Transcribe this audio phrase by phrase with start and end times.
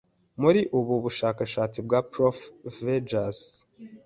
[0.41, 2.37] Muri ubu bushakashatsi bwa Prof
[2.75, 3.39] Fergus